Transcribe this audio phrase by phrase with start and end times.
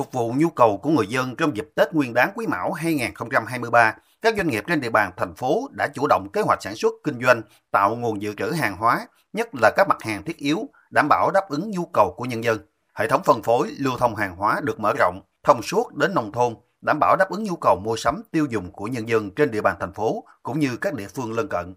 [0.00, 3.94] Phục vụ nhu cầu của người dân trong dịp Tết Nguyên đán Quý Mão 2023,
[4.22, 6.92] các doanh nghiệp trên địa bàn thành phố đã chủ động kế hoạch sản xuất
[7.04, 10.68] kinh doanh, tạo nguồn dự trữ hàng hóa, nhất là các mặt hàng thiết yếu,
[10.90, 12.58] đảm bảo đáp ứng nhu cầu của nhân dân.
[12.94, 16.32] Hệ thống phân phối, lưu thông hàng hóa được mở rộng, thông suốt đến nông
[16.32, 19.50] thôn, đảm bảo đáp ứng nhu cầu mua sắm tiêu dùng của nhân dân trên
[19.50, 21.74] địa bàn thành phố cũng như các địa phương lân cận.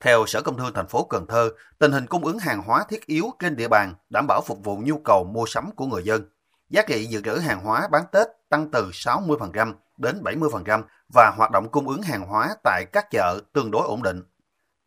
[0.00, 3.06] Theo Sở Công Thương thành phố Cần Thơ, tình hình cung ứng hàng hóa thiết
[3.06, 6.22] yếu trên địa bàn đảm bảo phục vụ nhu cầu mua sắm của người dân.
[6.70, 10.82] Giá trị dự trữ hàng hóa bán Tết tăng từ 60% đến 70%
[11.14, 14.22] và hoạt động cung ứng hàng hóa tại các chợ tương đối ổn định.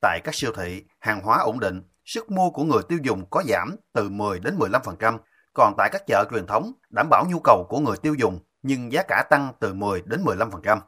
[0.00, 3.42] Tại các siêu thị, hàng hóa ổn định, sức mua của người tiêu dùng có
[3.48, 5.18] giảm từ 10 đến 15%,
[5.54, 8.92] còn tại các chợ truyền thống đảm bảo nhu cầu của người tiêu dùng nhưng
[8.92, 10.78] giá cả tăng từ 10 đến 15%.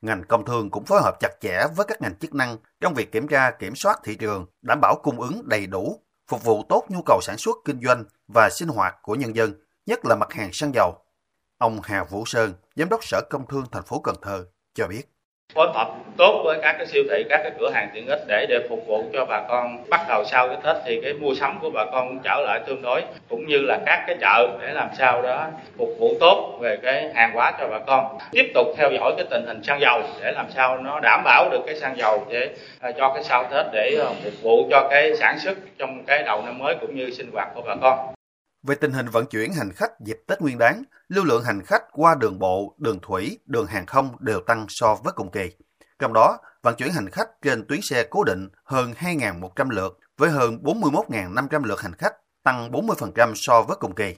[0.00, 3.12] Ngành công thương cũng phối hợp chặt chẽ với các ngành chức năng trong việc
[3.12, 6.84] kiểm tra kiểm soát thị trường, đảm bảo cung ứng đầy đủ, phục vụ tốt
[6.88, 9.54] nhu cầu sản xuất kinh doanh và sinh hoạt của nhân dân,
[9.90, 10.94] nhất là mặt hàng xăng dầu.
[11.58, 14.44] Ông Hà Vũ Sơn, Giám đốc Sở Công Thương thành phố Cần Thơ
[14.74, 15.02] cho biết.
[15.54, 18.46] Phối hợp tốt với các cái siêu thị các cái cửa hàng tiện ích để
[18.48, 19.84] để phục vụ cho bà con.
[19.90, 22.82] Bắt đầu sau cái tết thì cái mua sắm của bà con trở lại tương
[22.82, 23.02] đối.
[23.28, 27.12] Cũng như là các cái chợ để làm sao đó phục vụ tốt về cái
[27.14, 28.18] hàng hóa cho bà con.
[28.32, 31.48] Tiếp tục theo dõi cái tình hình xăng dầu để làm sao nó đảm bảo
[31.50, 34.88] được cái xăng dầu để à, cho cái sau tết để à, phục vụ cho
[34.90, 38.14] cái sản xuất trong cái đầu năm mới cũng như sinh hoạt của bà con
[38.62, 41.82] về tình hình vận chuyển hành khách dịp Tết Nguyên đán, lưu lượng hành khách
[41.92, 45.50] qua đường bộ, đường thủy, đường hàng không đều tăng so với cùng kỳ.
[45.98, 50.30] Trong đó, vận chuyển hành khách trên tuyến xe cố định hơn 2.100 lượt với
[50.30, 54.16] hơn 41.500 lượt hành khách, tăng 40% so với cùng kỳ.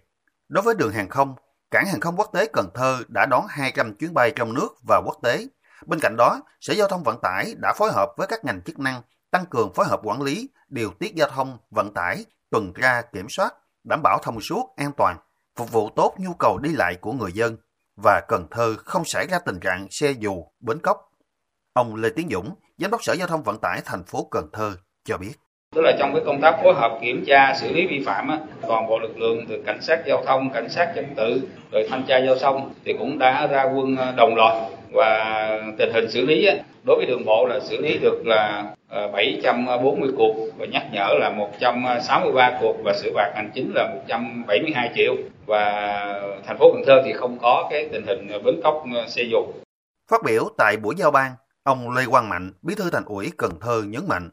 [0.49, 1.35] Đối với đường hàng không,
[1.73, 5.03] Cảng hàng không quốc tế Cần Thơ đã đón 200 chuyến bay trong nước và
[5.07, 5.47] quốc tế.
[5.87, 8.79] Bên cạnh đó, Sở Giao thông Vận tải đã phối hợp với các ngành chức
[8.79, 13.03] năng tăng cường phối hợp quản lý, điều tiết giao thông, vận tải, tuần tra,
[13.13, 13.55] kiểm soát,
[13.85, 15.19] đảm bảo thông suốt, an toàn,
[15.57, 17.57] phục vụ tốt nhu cầu đi lại của người dân
[17.97, 20.97] và Cần Thơ không xảy ra tình trạng xe dù, bến cóc.
[21.73, 24.77] Ông Lê Tiến Dũng, Giám đốc Sở Giao thông Vận tải thành phố Cần Thơ
[25.05, 25.35] cho biết.
[25.75, 28.39] Tức là trong cái công tác phối hợp kiểm tra xử lý vi phạm á,
[28.69, 31.41] toàn bộ lực lượng từ cảnh sát giao thông, cảnh sát trật tự,
[31.73, 34.55] rồi thanh tra giao thông thì cũng đã ra quân ờ, đồng loạt
[34.93, 36.55] và tình hình xử lý á,
[36.87, 41.09] đối với đường bộ là xử lý được là ờ, 740 cuộc và nhắc nhở
[41.21, 45.15] là 163 cuộc và xử phạt hành chính là 172 triệu
[45.47, 49.23] và thành phố Cần Thơ thì không có cái tình hình ờ, bến cóc xe
[49.23, 49.39] dù.
[50.11, 53.51] Phát biểu tại buổi giao ban, ông Lê Quang Mạnh, Bí thư Thành ủy Cần
[53.61, 54.31] Thơ nhấn mạnh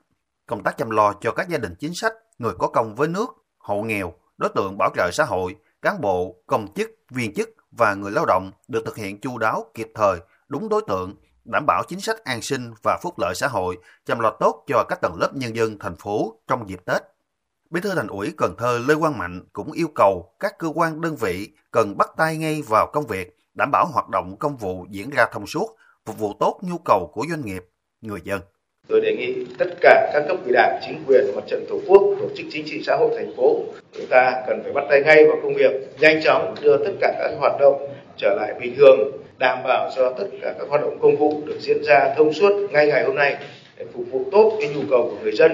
[0.49, 3.29] công tác chăm lo cho các gia đình chính sách, người có công với nước,
[3.57, 7.93] hộ nghèo, đối tượng bảo trợ xã hội, cán bộ, công chức, viên chức và
[7.93, 11.15] người lao động được thực hiện chu đáo, kịp thời, đúng đối tượng,
[11.45, 14.83] đảm bảo chính sách an sinh và phúc lợi xã hội, chăm lo tốt cho
[14.89, 17.01] các tầng lớp nhân dân thành phố trong dịp Tết.
[17.69, 21.01] Bí thư thành ủy Cần Thơ Lê Quang Mạnh cũng yêu cầu các cơ quan
[21.01, 24.85] đơn vị cần bắt tay ngay vào công việc, đảm bảo hoạt động công vụ
[24.89, 27.65] diễn ra thông suốt, phục vụ tốt nhu cầu của doanh nghiệp,
[28.01, 28.41] người dân.
[28.89, 32.01] Tôi đề nghị tất cả các cấp ủy đảng, chính quyền, mặt trận tổ quốc,
[32.19, 33.59] tổ chức chính trị xã hội thành phố,
[33.97, 37.13] chúng ta cần phải bắt tay ngay vào công việc, nhanh chóng đưa tất cả
[37.19, 40.97] các hoạt động trở lại bình thường, đảm bảo cho tất cả các hoạt động
[41.01, 43.35] công vụ được diễn ra thông suốt ngay ngày hôm nay
[43.77, 45.51] để phục vụ tốt cái nhu cầu của người dân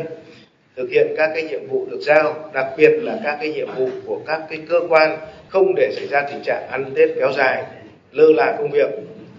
[0.77, 3.89] thực hiện các cái nhiệm vụ được giao đặc biệt là các cái nhiệm vụ
[4.05, 5.17] của các cái cơ quan
[5.49, 7.63] không để xảy ra tình trạng ăn tết kéo dài
[8.11, 8.89] lơ là công việc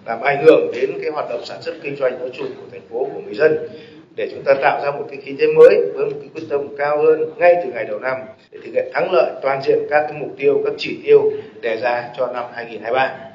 [0.06, 2.80] làm ảnh hưởng đến cái hoạt động sản xuất kinh doanh nói chung của thành
[2.90, 3.68] phố của người dân
[4.16, 6.76] để chúng ta tạo ra một cái khí thế mới với một cái quyết tâm
[6.78, 8.16] cao hơn ngay từ ngày đầu năm
[8.50, 11.30] để thực hiện thắng lợi toàn diện các cái mục tiêu, các chỉ tiêu
[11.60, 13.25] đề ra cho năm 2023.